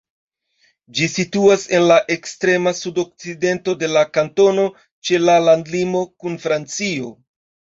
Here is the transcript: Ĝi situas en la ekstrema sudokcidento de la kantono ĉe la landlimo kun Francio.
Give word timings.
Ĝi 0.99 1.09
situas 1.15 1.65
en 1.79 1.85
la 1.91 1.97
ekstrema 2.15 2.73
sudokcidento 2.79 3.77
de 3.83 3.91
la 3.97 4.03
kantono 4.19 4.67
ĉe 5.11 5.21
la 5.29 5.37
landlimo 5.51 6.03
kun 6.21 6.41
Francio. 6.49 7.15